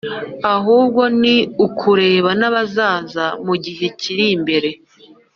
ahubwo 0.53 1.01
ni 1.21 1.35
ukureba 1.65 2.29
n'abazaza 2.39 3.25
mu 3.45 3.55
gihe 3.63 3.85
kiri 3.99 4.27
mbere 4.41 4.69